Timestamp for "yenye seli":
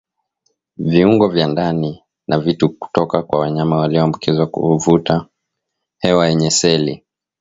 6.27-7.05